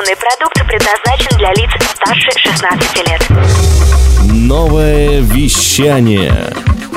Информационный 0.00 0.16
продукт 0.16 0.66
предназначен 0.66 1.36
для 1.36 1.52
лиц 1.52 1.70
старше 1.94 2.30
16 2.38 3.08
лет. 3.08 3.22
Новое 4.32 5.20
вещание 5.20 6.32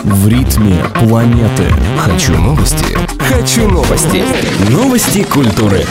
в 0.04 0.28
ритме 0.28 0.78
планеты. 0.96 1.66
Хочу 1.98 2.34
новости. 2.38 2.98
Хочу 3.20 3.68
новости. 3.68 4.24
Новости 4.70 5.24
культуры. 5.24 5.86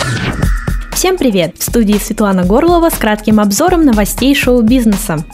Всем 0.93 1.19
привет! 1.19 1.57
В 1.59 1.65
студии 1.65 1.99
Светлана 1.99 2.45
Горлова 2.45 2.89
с 2.89 2.97
кратким 2.97 3.41
обзором 3.41 3.85
новостей 3.85 4.35
шоу-бизнеса. 4.35 5.25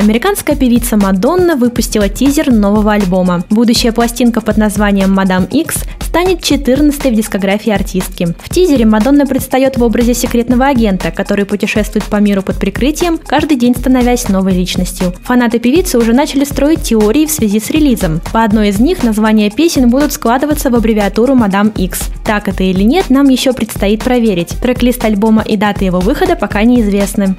Американская 0.00 0.56
певица 0.56 0.96
Мадонна 0.96 1.56
выпустила 1.56 2.08
тизер 2.08 2.50
нового 2.50 2.94
альбома. 2.94 3.44
Будущая 3.50 3.92
пластинка 3.92 4.40
под 4.40 4.56
названием 4.56 5.12
«Мадам 5.12 5.44
Икс» 5.44 5.76
станет 6.00 6.40
14-й 6.40 7.10
в 7.10 7.14
дискографии 7.14 7.70
артистки. 7.70 8.34
В 8.42 8.48
тизере 8.48 8.86
Мадонна 8.86 9.26
предстает 9.26 9.76
в 9.76 9.82
образе 9.82 10.14
секретного 10.14 10.68
агента, 10.68 11.10
который 11.10 11.44
путешествует 11.44 12.06
по 12.06 12.16
миру 12.16 12.40
под 12.42 12.56
прикрытием, 12.58 13.18
каждый 13.18 13.58
день 13.58 13.76
становясь 13.76 14.30
новой 14.30 14.54
личностью. 14.54 15.14
Фанаты 15.24 15.58
певицы 15.58 15.98
уже 15.98 16.14
начали 16.14 16.44
строить 16.44 16.82
теории 16.82 17.26
в 17.26 17.30
связи 17.30 17.60
с 17.60 17.68
релизом. 17.68 18.22
По 18.32 18.42
одной 18.42 18.70
из 18.70 18.80
них 18.80 19.02
названия 19.02 19.50
песен 19.50 19.90
будут 19.90 20.14
складываться 20.14 20.70
в 20.70 20.74
аббревиатуру 20.74 21.34
«Мадам 21.34 21.68
Икс». 21.76 22.08
Так 22.24 22.48
это 22.48 22.64
или 22.64 22.84
нет, 22.84 23.10
нам 23.10 23.28
еще 23.28 23.52
предстоит 23.52 24.02
проверить. 24.02 24.56
Трек-лист 24.62 25.04
альбома 25.04 25.42
и 25.42 25.58
дата 25.58 25.84
его 25.84 26.00
выхода 26.00 26.36
пока 26.36 26.62
неизвестны. 26.62 27.36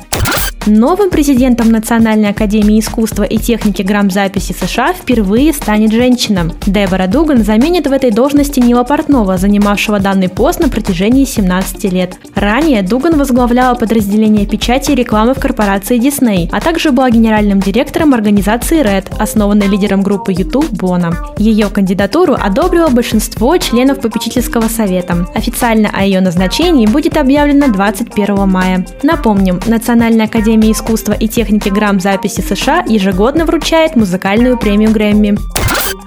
Новым 0.68 1.10
президентом 1.10 1.72
Национальной 1.72 2.30
академии 2.30 2.80
искусства 2.80 3.24
и 3.24 3.40
техники 3.40 3.82
грамзаписи 3.82 4.54
США 4.54 4.94
впервые 4.94 5.54
станет 5.54 5.92
женщина. 5.92 6.52
Дебора 6.68 7.08
Дуган 7.08 7.44
заменит 7.44 7.88
в 7.88 7.92
этой 7.92 8.12
должности 8.12 8.60
Нила 8.60 8.84
Портнова, 8.84 9.38
занимавшего 9.40 10.00
данный 10.00 10.30
пост 10.30 10.60
на 10.60 10.70
протяжении 10.70 11.26
17 11.26 11.92
лет. 11.92 12.16
Ранее 12.36 12.84
Дуган 12.84 13.18
возглавляла 13.18 13.74
подразделение 13.74 14.46
печати 14.46 14.92
и 14.92 14.96
рекламы 14.96 15.34
в 15.34 15.40
корпорации 15.40 16.00
Disney, 16.00 16.48
а 16.52 16.62
также 16.62 16.92
была 16.92 17.09
генеральным 17.09 17.59
директором 17.59 18.14
организации 18.14 18.84
Red, 18.84 19.16
основанной 19.18 19.68
лидером 19.68 20.03
группы 20.03 20.31
YouTube 20.31 20.70
Бона. 20.70 21.18
Ее 21.40 21.70
кандидатуру 21.70 22.36
одобрило 22.40 22.90
большинство 22.90 23.58
членов 23.58 24.00
попечительского 24.00 24.68
совета. 24.68 25.25
Официально 25.34 25.90
о 25.92 26.03
ее 26.03 26.22
назначении 26.22 26.86
будет 26.86 27.18
объявлено 27.18 27.68
21 27.70 28.48
мая. 28.48 28.86
Напомним, 29.02 29.59
Национальная 29.66 30.25
академия 30.28 30.50
Академия 30.52 30.73
искусства 30.73 31.13
и 31.13 31.30
техники 31.30 31.69
грамзаписи 31.69 32.41
США 32.41 32.83
ежегодно 32.85 33.45
вручает 33.45 33.95
музыкальную 33.95 34.57
премию 34.57 34.91
Грэмми. 34.91 35.38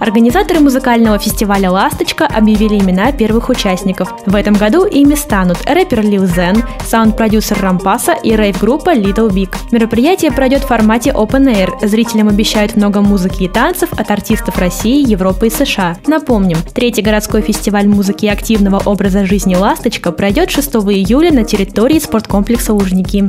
Организаторы 0.00 0.60
музыкального 0.60 1.18
фестиваля 1.18 1.70
«Ласточка» 1.70 2.26
объявили 2.26 2.78
имена 2.78 3.10
первых 3.12 3.48
участников. 3.48 4.12
В 4.26 4.34
этом 4.34 4.52
году 4.52 4.84
ими 4.84 5.14
станут 5.14 5.58
рэпер 5.64 6.02
Лил 6.02 6.26
Зен, 6.26 6.62
саунд-продюсер 6.84 7.58
Рампаса 7.62 8.12
и 8.12 8.36
рейв-группа 8.36 8.94
Little 8.94 9.30
Big. 9.30 9.54
Мероприятие 9.72 10.30
пройдет 10.30 10.64
в 10.64 10.66
формате 10.66 11.10
Open 11.16 11.46
Air. 11.46 11.86
Зрителям 11.86 12.28
обещают 12.28 12.76
много 12.76 13.00
музыки 13.00 13.44
и 13.44 13.48
танцев 13.48 13.94
от 13.96 14.10
артистов 14.10 14.58
России, 14.58 15.08
Европы 15.08 15.46
и 15.46 15.50
США. 15.50 15.96
Напомним, 16.06 16.58
третий 16.74 17.00
городской 17.00 17.40
фестиваль 17.40 17.88
музыки 17.88 18.26
и 18.26 18.28
активного 18.28 18.82
образа 18.84 19.24
жизни 19.24 19.54
«Ласточка» 19.54 20.12
пройдет 20.12 20.50
6 20.50 20.68
июля 20.74 21.32
на 21.32 21.44
территории 21.44 21.98
спорткомплекса 21.98 22.74
«Лужники». 22.74 23.24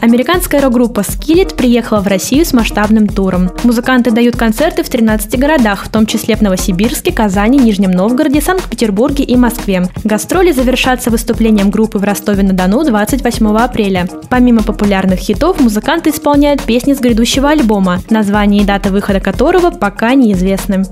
Американская 0.00 0.60
рок-группа 0.60 1.00
Skillet 1.00 1.56
приехала 1.56 2.00
в 2.00 2.06
Россию 2.06 2.44
с 2.44 2.52
масштабным 2.52 3.08
туром. 3.08 3.50
Музыканты 3.64 4.12
дают 4.12 4.36
концерты 4.36 4.84
в 4.84 4.88
13 4.88 5.38
городах, 5.38 5.84
в 5.84 5.88
том 5.88 6.06
числе 6.06 6.36
в 6.36 6.40
Новосибирске, 6.40 7.12
Казани, 7.12 7.58
Нижнем 7.58 7.90
Новгороде, 7.90 8.40
Санкт-Петербурге 8.40 9.24
и 9.24 9.36
Москве. 9.36 9.88
Гастроли 10.04 10.52
завершатся 10.52 11.10
выступлением 11.10 11.70
группы 11.70 11.98
в 11.98 12.04
Ростове-на-Дону 12.04 12.84
28 12.84 13.56
апреля. 13.56 14.08
Помимо 14.30 14.62
популярных 14.62 15.18
хитов, 15.18 15.60
музыканты 15.60 16.10
исполняют 16.10 16.62
песни 16.62 16.94
с 16.94 17.00
грядущего 17.00 17.50
альбома, 17.50 18.00
название 18.08 18.62
и 18.62 18.66
дата 18.66 18.90
выхода 18.90 19.20
которого 19.20 19.70
пока 19.70 20.14
неизвестны. 20.14 20.84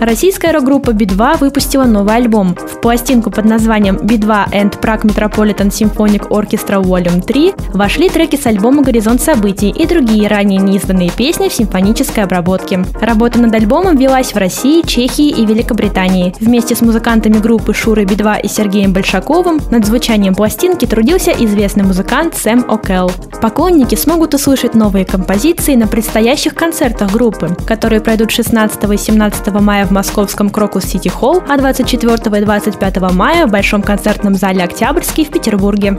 Российская 0.00 0.52
рок-группа 0.52 0.90
B2 0.90 1.38
выпустила 1.38 1.84
новый 1.84 2.14
альбом. 2.14 2.54
В 2.54 2.80
пластинку 2.80 3.30
под 3.30 3.44
названием 3.46 3.96
B2 3.96 4.52
and 4.52 4.80
Prague 4.80 5.02
Metropolitan 5.02 5.70
Symphonic 5.70 6.28
Orchestra 6.28 6.82
Volume 6.82 7.20
3 7.20 7.54
вошли 7.74 8.08
треки 8.08 8.36
с 8.38 8.46
альбома 8.46 8.82
«Горизонт 8.82 9.20
событий» 9.20 9.70
и 9.70 9.86
другие 9.86 10.28
ранее 10.28 10.60
неизданные 10.60 11.10
песни 11.10 11.48
в 11.48 11.52
симфонической 11.52 12.24
обработке. 12.24 12.84
Работа 13.00 13.38
над 13.38 13.54
альбомом 13.54 13.96
велась 13.96 14.32
в 14.32 14.36
России, 14.36 14.82
Чехии 14.86 15.28
и 15.28 15.44
Великобритании. 15.44 16.34
Вместе 16.40 16.74
с 16.74 16.80
музыкантами 16.80 17.38
группы 17.38 17.74
Шурой 17.74 18.04
Би-2 18.04 18.42
и 18.42 18.48
Сергеем 18.48 18.92
Большаковым 18.92 19.60
над 19.70 19.84
звучанием 19.84 20.34
пластинки 20.34 20.86
трудился 20.86 21.32
известный 21.32 21.84
музыкант 21.84 22.34
Сэм 22.36 22.64
О'Келл. 22.68 23.10
Поклонники 23.40 23.94
смогут 23.94 24.34
услышать 24.34 24.74
новые 24.74 25.04
композиции 25.04 25.74
на 25.74 25.86
предстоящих 25.86 26.54
концертах 26.54 27.12
группы, 27.12 27.56
которые 27.66 28.00
пройдут 28.00 28.30
16 28.30 28.84
и 28.92 28.96
17 28.96 29.48
мая 29.60 29.86
в 29.86 29.90
московском 29.90 30.50
Крокус 30.50 30.84
Сити 30.84 31.08
Холл, 31.08 31.42
а 31.48 31.56
24 31.56 32.14
и 32.14 32.44
25 32.44 33.00
мая 33.12 33.46
в 33.46 33.50
Большом 33.50 33.82
концертном 33.82 34.34
зале 34.34 34.62
Октябрьский 34.62 35.24
в 35.24 35.30
Петербурге. 35.30 35.98